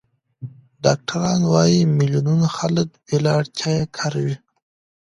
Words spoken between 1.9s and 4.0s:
میلیونونه خلک بې له اړتیا یې